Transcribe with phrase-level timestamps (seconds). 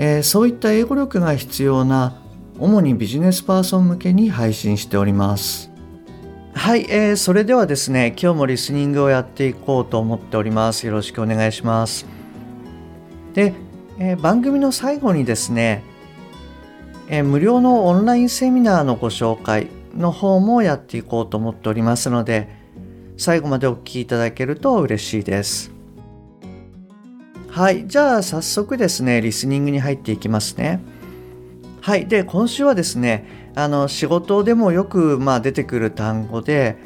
[0.00, 2.22] えーそういった英語力が必要な
[2.58, 5.70] 主にビジネスパーソン向けに配信しております。
[6.54, 10.86] はい、えーそれではですね今日もリスニングをやっていこうと思っております。
[10.86, 12.06] よろしくお願いします。
[13.34, 13.54] で、
[13.98, 15.82] えー番組の最後にですね、
[17.08, 22.48] えー無料のオンラインセミナーのご紹介の方もやっていこうと思っておりますので
[23.16, 25.77] 最後までお聞きいただけると嬉しいです。
[27.58, 30.80] はいじゃあ早速ですねリスニングに入っていきますね。
[31.80, 36.76] はいで今週はですねあの仕事でもよく、まあ、出てくる単語で、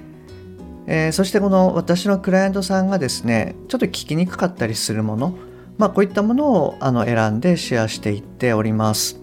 [0.86, 5.36] えーそしてこの私のクライアントさんがですねちょっと聞きにくかったりするもの
[5.76, 9.20] まあこういったものをあの選んでシェアしていっております。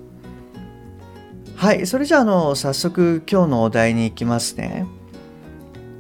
[1.56, 4.86] はいそれじゃあの早速今日のお題に行きますね。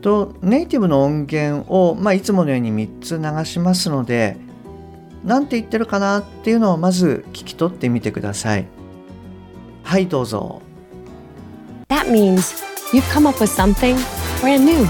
[0.01, 4.37] とネイティブの音源を、まあ、いつものように3つ流しますので
[5.23, 8.67] 何て言ってるかなっていうのをまず聞き取ってみてください
[9.83, 10.61] はいどうぞ
[11.89, 13.97] That means you've come up with something
[14.41, 14.85] brand new.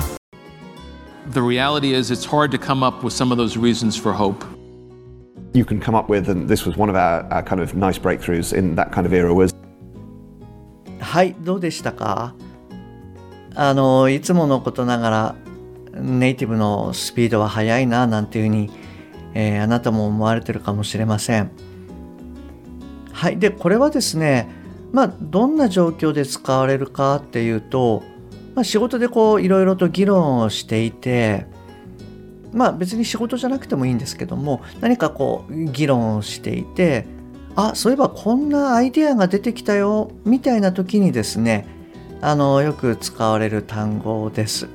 [1.31, 4.43] The reality is, it's hard to come up with some of those reasons for hope.
[5.53, 7.97] you can come up with, and this was one of our, our kind of nice
[7.97, 9.55] breakthroughs in that kind of era, was
[10.99, 12.35] はいどうでしたか
[13.55, 15.35] あのいつものことながら
[15.93, 18.69] ネイティブのスピードは速いななんていうふうに、
[19.33, 21.51] えーあなたも思われてるかもしれません
[23.11, 24.49] はいでこれはですね
[24.91, 28.03] まあどんな状況で使われるかっていうと、
[28.55, 31.45] まあ、仕事でこういろいろと議論をしていて
[32.53, 37.05] まあ別に仕事じゃなくてもいいんですけども何かこう議論をしていて
[37.55, 41.67] あそういえばこんなアイデアが出てきたよみたいな時にですね
[42.21, 44.67] あのよく使われる単語です。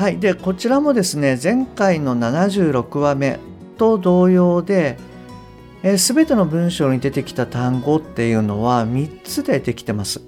[0.00, 3.38] はい、でこちらもですね前回の76話目
[3.76, 4.96] と同様で、
[5.82, 10.22] えー、全ての文章に出てきた単語っていうのは3つでできてます。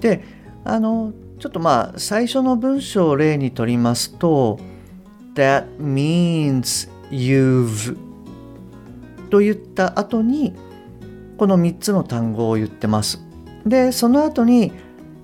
[0.00, 0.22] で
[0.62, 4.60] あのちょっとまあ最初の文章を例にとりますと
[5.34, 7.96] 「That means you've」
[9.30, 10.52] と言った後に
[11.38, 13.24] この3つの単語を言ってます。
[13.64, 14.70] でその後に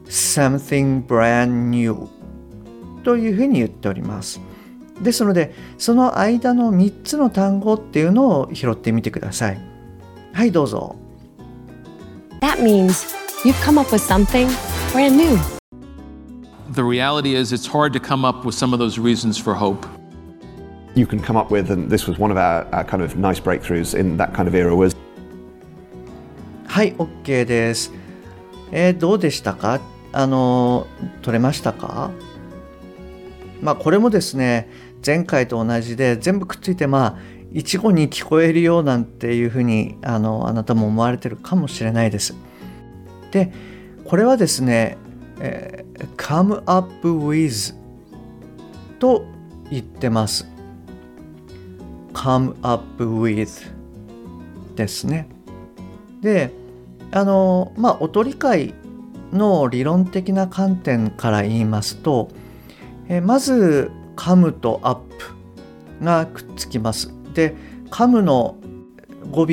[0.06, 2.08] something brand new
[3.04, 4.40] というふうに言っております。
[5.00, 9.60] ですのでその間の3つの単語っていうのを拾ってみてください。
[10.32, 10.96] はいどうぞ。
[12.40, 14.48] That means you've come up with something
[14.92, 15.38] brand new.
[16.72, 19.86] The reality is, it's hard to come up with some of those reasons for hope.
[20.94, 23.40] you can come up with, and this was one of our, our kind of nice
[23.40, 24.96] breakthroughs in that kind of era, was
[26.66, 27.92] はい、OK です。
[28.72, 29.80] えーどうでしたか
[30.12, 30.86] あの、
[31.22, 32.10] 取れましたか
[33.64, 34.68] まあ、これもですね、
[35.04, 37.18] 前回と同じで全部くっついて、まあ、
[37.52, 42.34] 一語に聞こえるようなんていうふうに、あの、あなたも思われてるかもしれないです。
[43.32, 43.52] で、
[44.04, 44.98] これはですね、
[45.40, 45.84] えー
[46.16, 47.74] come up with
[48.98, 49.24] と
[49.70, 50.46] 言ってます。
[52.12, 53.72] come up with
[54.76, 55.28] ですね。
[56.20, 56.52] で
[57.12, 58.74] あのまあ音理解
[59.32, 62.28] の理論的な観点から言いますと
[63.08, 65.04] えまず「カム」と「アップ」
[66.04, 67.12] がくっつきます。
[67.34, 67.54] で
[67.90, 68.56] 「カム」の
[69.30, 69.46] 語尾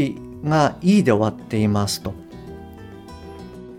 [0.48, 2.14] が「い」で終わっていますと。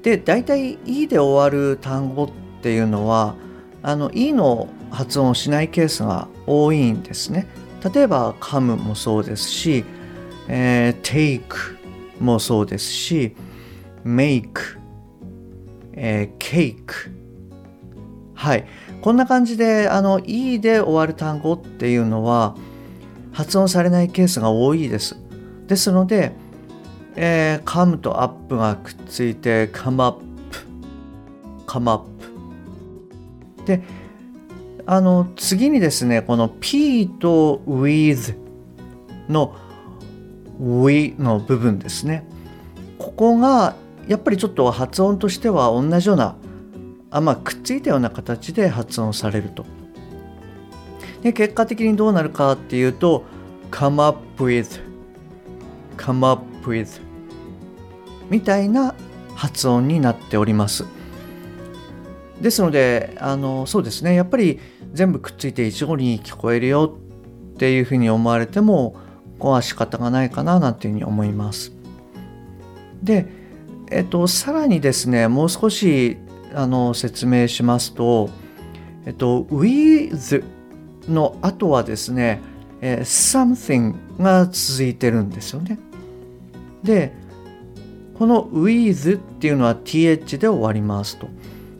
[0.02, 2.28] で大体「い」で終わる単語っ
[2.60, 3.34] ていうのは
[3.82, 7.46] あの「い」の発音をしないケースが多いんですね。
[7.94, 9.84] 例えば「カム」もそうですし
[10.48, 11.42] 「えー、take」
[12.20, 13.34] もそうですし
[14.04, 14.78] make、
[15.94, 17.12] えー、cake
[18.34, 18.66] はい
[19.02, 22.56] こんな感じであの E で終わる単語っていうのは
[23.32, 25.16] 発音されないケースが多いです。
[25.66, 26.32] ですので、
[27.16, 30.24] えー、come と up がくっついて come up
[31.66, 32.06] come up
[33.66, 33.82] で
[34.86, 38.36] あの次にですねこの P と with
[39.28, 39.56] の
[40.60, 42.24] we の部分ですね。
[42.98, 43.74] ここが
[44.06, 46.36] やっぱりちょっと発音としては同じような
[47.12, 49.64] あまあくっついたような形で発音されると。
[51.22, 53.24] で結果的にどうなるかっていうと
[53.70, 54.80] come up with
[55.96, 57.00] come up with
[58.28, 58.94] みたいな
[59.36, 60.84] 発音になっております。
[62.40, 64.14] ですのであのそうですね。
[64.14, 64.58] やっぱり
[64.92, 66.98] 全部くっついて一語に聞こえるよ
[67.54, 68.96] っていうふうに思われても
[69.38, 71.72] ここは仕方がないかななんていうふうに思います。
[73.02, 73.26] で
[73.90, 76.16] えっとさらにですねもう少し
[76.54, 78.30] あの説明しますと
[79.06, 80.44] えっと with
[81.08, 82.40] の後はですね、
[82.80, 85.78] えー something が続いてるんですよね
[86.82, 87.12] で
[88.14, 91.28] この with っていうのは th で終わりますと。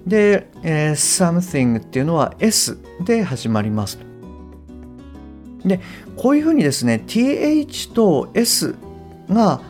[0.07, 4.05] で、えー something っていうのは s で始まりますと。
[5.69, 5.81] で、
[6.17, 8.75] こういうふうにですね、th と s
[9.29, 9.61] が、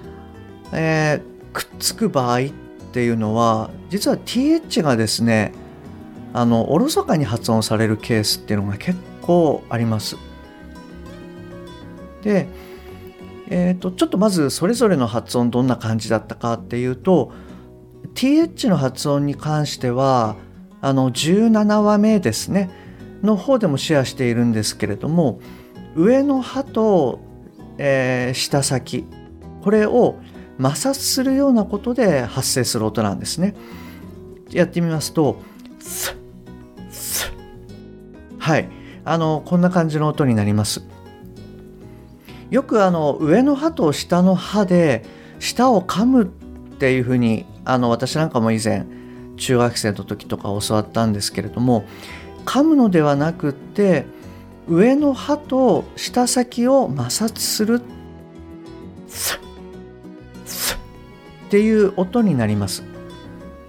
[0.72, 2.48] えーくっつく場合っ
[2.92, 5.52] ていうのは、実は th がですね、
[6.32, 10.16] あの、おろそかに発音されるケースっていうのが結構あります。
[12.22, 12.46] で、
[13.54, 17.32] えー、とちょっとまずそれぞれの発音どんな感じだったかっていうと
[18.14, 20.36] th の発音に関しては
[20.80, 22.70] あの17話目ですね
[23.22, 25.40] の方でもシェアしているんですけれども
[25.94, 27.20] 上の歯と、
[27.76, 29.04] えー下先
[29.62, 30.16] これを
[30.62, 33.56] 摩擦するようなことで発生する音なんですね。
[34.50, 35.42] やってみますと
[35.80, 36.16] スッ
[36.90, 38.68] スッはい
[39.04, 40.82] あのこんな感じの音になります。
[42.50, 45.04] よくあの上の歯と下の歯で
[45.40, 48.86] 舌を噛むっていうふうにあの私なんかも以前
[49.38, 51.84] 中学生の時とか教わったんですけれども
[52.44, 54.04] 噛むのではなくって
[54.68, 57.80] 上の歯と舌先を摩擦する
[59.08, 59.51] スッ
[61.52, 62.82] っていう音になります。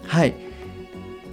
[0.08, 0.36] はい。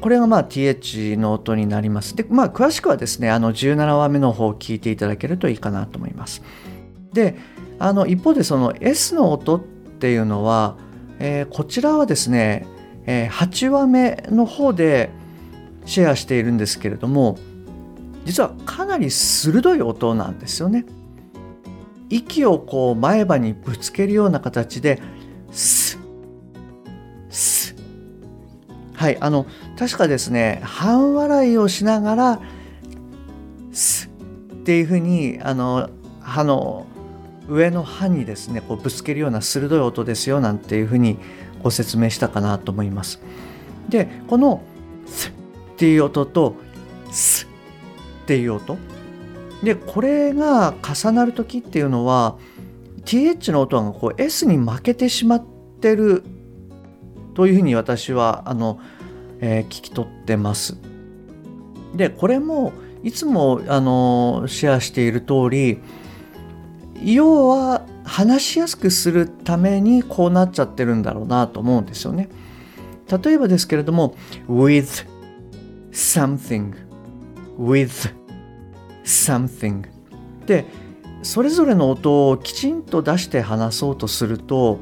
[0.00, 2.16] これがまあ th の音になります。
[2.16, 6.42] で、まあ詳しくはですね、あの17話目の方を聞いていただけるといいかなと思います。
[7.12, 7.36] で
[7.78, 10.76] あの一方でその S の音っていうのは、
[11.20, 12.66] えーこちらはですね、
[13.06, 15.10] えー8話目の方で
[15.86, 17.38] シェアしているんですけれども
[18.24, 20.84] 実はかなり鋭い音なんですよね。
[22.08, 25.00] 息をこう前歯にぶつけるような形で
[29.00, 29.46] はいあの
[29.78, 32.40] 確かですね半笑いをしながら
[33.72, 35.88] スッっていうふうにあの
[36.20, 36.86] 歯の
[37.48, 41.16] 上の歯にですねこうぶつけるような鋭い音ですよなんていうふうに
[41.62, 43.22] ご説明したかなと思います。
[43.88, 44.60] でこの
[45.08, 45.34] 「スッ」っ
[45.78, 46.56] ていう音と
[47.10, 47.48] 「スッ」
[48.24, 48.76] っていう音
[49.62, 52.36] でこれが重なる時っていうのは
[53.06, 55.44] th の音がこう s に負けてしまっ
[55.80, 56.22] てる
[57.34, 58.80] というふうに私はあの、
[59.40, 60.76] えー聞き取ってます。
[61.94, 62.72] でこれも
[63.02, 65.78] いつもあのシェアしている通り
[67.02, 72.28] 要は話しやすくするためにこうなっちゃってるんだろうなと思うんですよね。
[73.24, 74.14] 例えばですけれども
[74.48, 75.06] with
[75.92, 76.74] something
[77.58, 78.12] with
[79.04, 79.84] something
[80.46, 80.64] で
[81.22, 84.78] それぞれの音をきちんと出して話そうとすると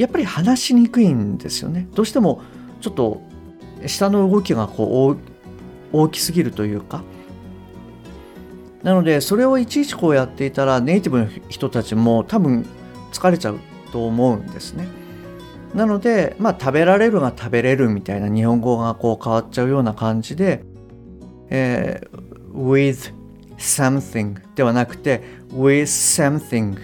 [0.00, 1.88] やっぱり話しにくいんですよね。
[1.94, 2.42] どうしても
[2.80, 3.22] ちょっと
[3.86, 5.18] 下の動きがこう
[5.92, 7.02] 大きすぎるというか
[8.82, 12.66] なのでそれをいちいちこうやっていたらネイティブの人たちも多分
[13.12, 13.58] 疲れちゃう
[13.92, 14.88] と思うんですね。
[15.74, 20.62] なのでまあ食べられるが食べれるみたいな日本語がこう変わっちゃうような感じで、
[21.50, 23.12] えー with
[23.58, 26.76] something ではなくて with something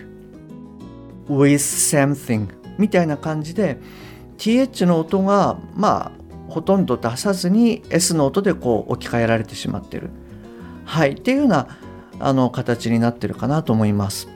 [1.29, 3.79] with something みたいな感じで
[4.39, 10.11] th の音がまあほとんど出さずに S の音でこう置き換えられてしまってる。
[10.85, 11.79] はい、っていうような
[12.19, 14.29] あの形になってるかなと思います。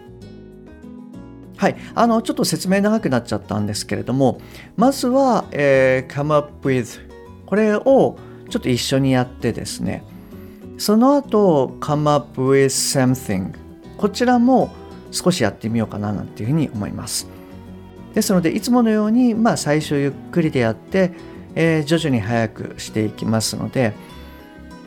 [1.57, 4.41] はい、あのちょっと説明長くなっちゃったんですけれども
[4.77, 7.01] まずは、えー come up with
[7.47, 8.17] これを
[8.49, 10.05] ちょっと一緒にやってですね
[10.79, 13.53] その後 come up with something
[13.97, 14.71] こちらも
[15.11, 17.36] 少しやってみようかななんていうふうに思います。
[18.17, 21.13] ですのでいつものように、まあ、最初ゆっくりでやって、
[21.55, 23.93] えー徐々に速くしていきますので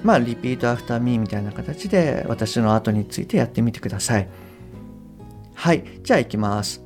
[0.04, 4.28] まあ repeat after me みたいな形で私の後についてやってみてください。
[5.54, 6.82] はい、じゃあ行きます。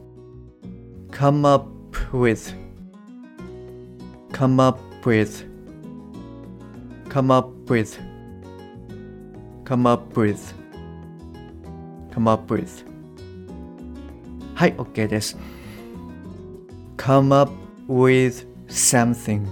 [1.12, 1.70] come up
[2.12, 2.54] with.
[4.34, 5.48] Come up with.
[7.08, 8.02] Come up with.
[9.64, 10.54] Come up with.
[12.14, 12.86] Come up with.
[14.56, 15.38] はい OK です。
[16.97, 17.51] come up
[17.87, 19.47] with something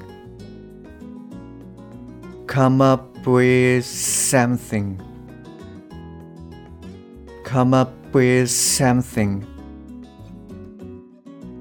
[2.47, 5.01] come up with something
[7.45, 9.45] come up with something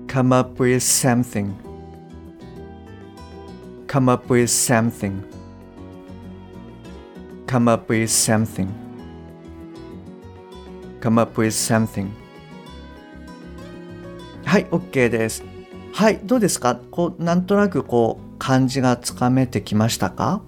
[0.08, 1.54] come up with something
[3.88, 5.24] come up with something
[7.48, 8.68] come up with something
[11.00, 12.12] come up with something
[14.46, 15.49] はい OK です
[15.93, 16.77] はいどうですか？
[16.77, 20.41] こうなんとなくこう感じがつかめてきましたか？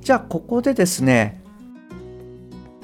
[0.00, 1.42] じゃあここでですね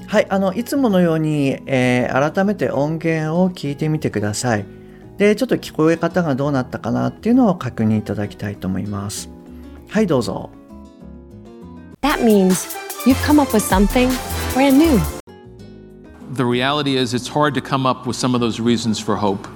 [0.07, 4.65] はいあのいつものように、えー、改めて音源を聞いてみてください。
[5.17, 9.29] でちょっと聞こえ方がどうなったかなっていうのを確認いただきたいと思います。
[9.89, 10.51] はいどうぞ。
[12.03, 14.09] That means you've come up with something
[14.55, 14.99] brand new.
[16.35, 19.49] The reality is, it's hard to come up with some of those reasons for hope.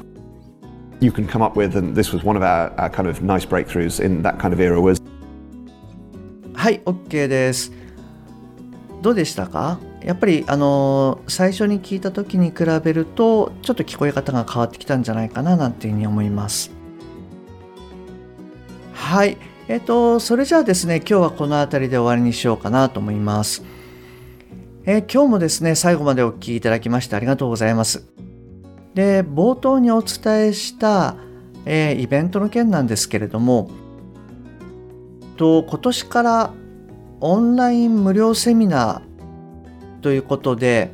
[1.03, 3.45] You can come up with, and this was one of our, our kind of nice
[3.45, 5.03] breakthroughs in that kind of era was
[6.55, 7.73] はい OK です。
[9.03, 9.81] どうでしたか？
[10.05, 16.71] やっぱりあの最初に聞いた時に比べるとちょっと聞こえ方が変わってきたんじゃないかななんていうふうに思います。
[18.93, 23.65] はいえっ、とそれじゃあですね今日はこの辺りで終わりにしようかなと思います。
[24.85, 28.07] えー今日もですね最後までお聞きいただきましてありがとうございます。
[28.95, 31.17] で冒頭にお伝えした、
[31.65, 33.71] えーイベントの件なんですけれども
[35.37, 36.53] と今年から
[37.21, 40.91] オンライン無料セミナーということで、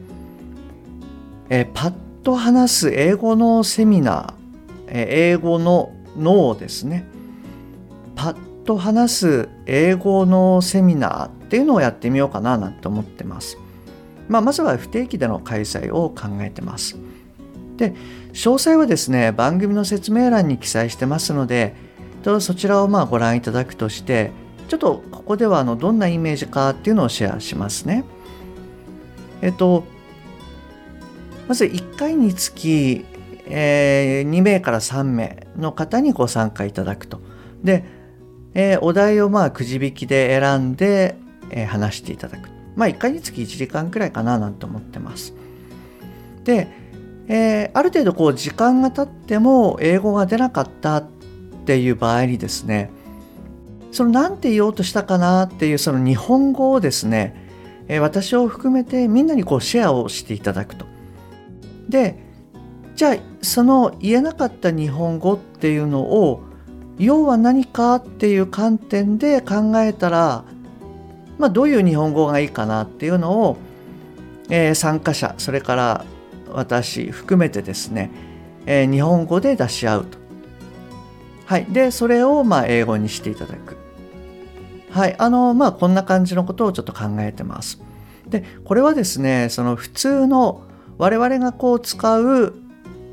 [1.49, 4.35] えーパッと話す英語のセミナー、
[4.88, 7.07] えー英語の脳ですね
[8.14, 13.57] パッと話す英語のセミナーっていうのをやってみようかななんて思ってます。
[14.28, 16.99] まあ、まずは不定期での開催を考えてます。
[17.78, 17.94] で
[18.32, 21.75] 詳細はですね番組の説明欄に記載してますので
[22.23, 24.32] とそちらをまあご覧いただくとして
[24.68, 28.04] ちょっとここではあのどんなイメージかっていうのをシェアしますね。
[29.40, 29.85] えっと
[31.49, 33.06] まず1回につき、
[33.47, 37.23] えー2名から3名の方にご参加いただくと。
[37.64, 37.85] で、
[38.52, 41.16] えーお題をまあくじ引きで選んで、
[41.50, 42.50] えー話していただく。
[42.76, 45.32] まあ1回につき1時間くらいかななんて思ってます。
[46.44, 46.68] で、
[47.28, 51.08] えーある程度こう時間が経っても英語が出なかったっ
[51.66, 52.90] ていう場合にですね
[53.92, 57.35] その何て言おうとしたかなっていうその日本語をですね、
[57.88, 60.87] えー私を含めてみんなにこうシェアをしていただくと。
[61.88, 62.18] で
[62.97, 66.42] じゃあその言えなかった日本語っていうのを
[66.99, 70.44] 要は何かっていう観点で考えたら、
[71.38, 73.56] まあ、どういう日本語がいいかなっていうのを、
[74.50, 76.04] えー参加者それから
[76.52, 78.11] 私含めてですね、
[78.67, 80.19] えー日本語で出し合うと。
[81.47, 83.76] はい、でそれをまあ英語にしていただく。
[84.90, 87.81] はい、あのまあこんな感じのことをちょっと考えてます。
[88.28, 90.62] でこれはですねその普通の
[90.99, 92.55] 我々がこう使う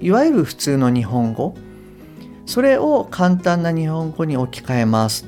[0.01, 1.56] いわゆる普通の日本語
[2.46, 5.25] それを簡単な日本語に置き換えます。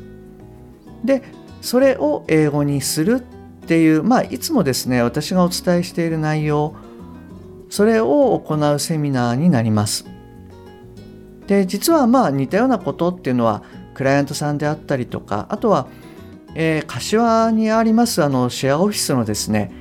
[1.04, 1.24] で
[1.62, 3.24] それを英語にする
[3.64, 6.76] っていうまあいつもですね私がお伝えしている内容
[7.70, 10.06] それを行うセミナーになります。
[11.48, 15.88] で実はまあ似たようなことっていうのはクライアントさんであったりとかあとは、
[16.56, 19.72] えー柏にありますあのシェアオフィスのですね、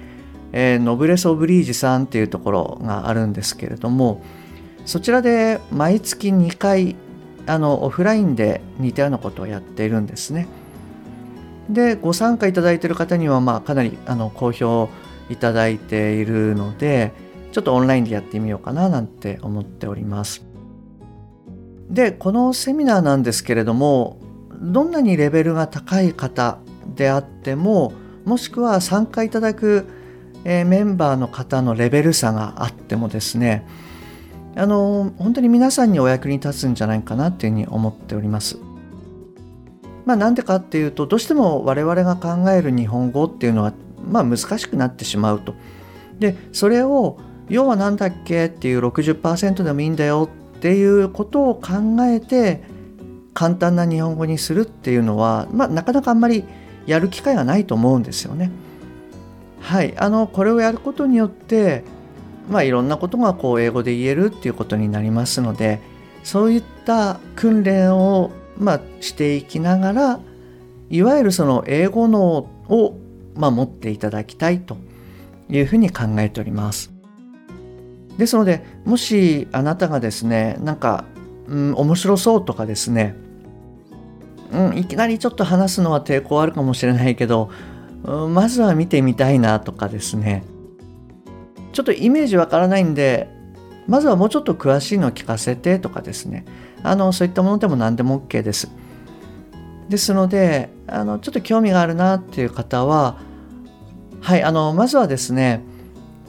[0.53, 4.23] えーノブレス・オブリージさんっていうところがあるんですけれども
[4.85, 6.97] そちらで毎月2回
[7.47, 10.47] あのオフラインで似たようなことをやっているんですね。
[11.69, 14.89] でご参加いただいている方にはまあかなりあの好評
[15.29, 17.13] いただいているので
[17.57, 20.45] ちょっとオンラインでやってみようかななんて思っております。
[21.89, 24.19] でこのセミナーなんですけれども
[24.61, 26.59] どんなにレベルが高い方
[26.95, 27.95] であっても
[28.27, 29.87] もしくは参加いただく、
[30.45, 33.67] えメンバーの方のレベル差があってもですね
[34.55, 38.59] あの本当に皆さんにお役に立つんじゃないかなっていうふうに思っております。
[40.05, 43.73] まあなんでかっていうとどうしても我々が考える日本語っていうのは
[44.07, 45.55] まあ難しくなってしまうと。
[46.19, 47.19] でそれを
[47.49, 52.63] 要は何だっけっていう60%でもいいんだよっていうことを考えて
[53.35, 56.45] 簡単な日本語にするっていうのは、まあ、なかなかあんまり
[56.87, 58.51] やる機会がないと思うんですよね。
[59.61, 61.85] はい、あのこれをやることによって、
[62.49, 65.81] まあ、いろんなことがこう英語で言えるっていうことになりますので
[66.23, 70.21] そういった訓練を、まあ、していきながら
[70.89, 72.97] いわゆるその英語脳を、
[73.35, 74.77] まあ、持っていただきたいと
[75.49, 76.96] いうふうに考えております。
[78.19, 81.05] ですのでもしあなたがですねなんか、
[81.47, 83.15] うん、面白そうとかですね、
[84.53, 87.77] うん、いきなりちょっと話すのは抵抗あるかもしれないけど、うん
[88.33, 90.45] まずは見てみたいなとかですね
[91.73, 93.29] ちょっとイメージわからないんで
[93.89, 96.45] まずはもうちょっと詳しいのを聞かせてとかですね
[96.83, 98.71] あのそういったものでも何でも OK です。
[99.89, 103.19] ですのであのちょっと興味があるなっていう方は
[104.21, 105.63] はいあのまずはですね、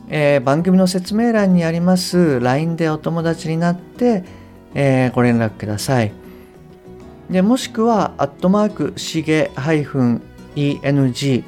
[0.10, 4.24] えー、番組の説明欄にあります LINE でお友達になって、
[4.74, 6.12] えー、ご連絡ください。
[7.30, 11.44] でもしくはアットマークしげ -eng-coach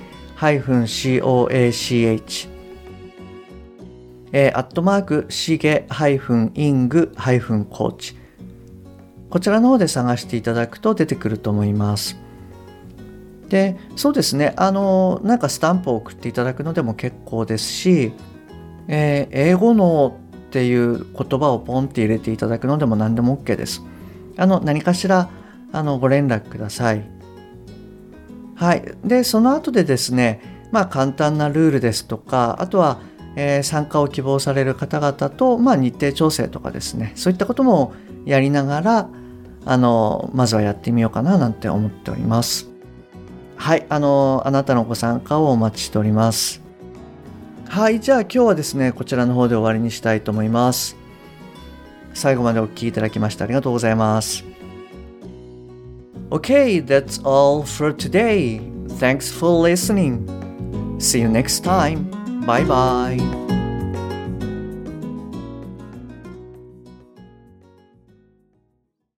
[4.32, 5.88] えー、アットマークしげ
[6.54, 8.16] イングコーチ。
[9.30, 12.18] こちらの方で探していただくと出てくると思います。
[13.48, 14.54] でそうですね。
[14.58, 18.14] あのなんかスタンプを送っていただくのでも結構ですし、
[18.90, 23.84] えー、英語のっていう言葉をポンって入れていただくのでも何でも OK です。
[24.36, 25.30] あの何かしら
[25.72, 27.20] あのご連絡ください。
[28.56, 28.84] はい。
[29.06, 30.42] で、その後でですね、
[30.72, 33.00] まあ簡単なルールですとか、あとは、
[33.36, 37.94] えー、参加を希望される方々と、まあ、日程調整とかですね、そういったことも
[38.26, 39.10] やりながら、
[39.66, 42.68] あの、まずはやってみようかななんて思っております。
[43.56, 46.69] はい、あの、あなたのご参加をお待ちしております。
[47.70, 50.98] はい、じゃあ今日はですね、こちらの方で終わりにしたいと思います。
[52.16, 54.44] 最後までお聴きいただきましてありがとうございます。
[56.32, 58.60] Okay, that's all for today.
[58.98, 60.26] Thanks for listening.
[60.98, 62.10] See you next time.
[62.46, 63.59] Bye bye.